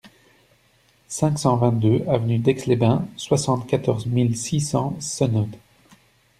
cinq 1.07 1.37
cent 1.37 1.57
vingt-deux 1.57 2.03
avenue 2.07 2.39
d'Aix 2.39 2.57
les 2.65 2.75
Bains, 2.75 3.05
soixante-quatorze 3.17 4.07
mille 4.07 4.35
six 4.35 4.59
cents 4.59 4.99
Seynod 4.99 5.55